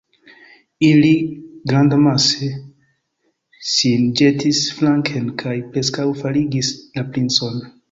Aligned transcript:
Ili 0.87 1.11
grandamase 1.71 2.49
sin 3.73 4.09
ĵetis 4.23 4.63
flanken 4.81 5.31
kaj 5.45 5.55
preskaŭ 5.77 6.09
faligis 6.25 6.75
la 6.99 7.09
princon. 7.15 7.65